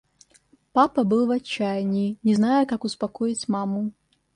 [0.73, 3.91] Папа был в отчаянии, не зная, как успокоить маму.